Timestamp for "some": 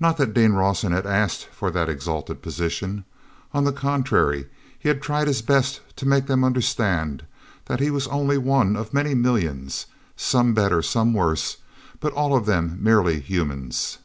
10.16-10.52, 10.82-11.14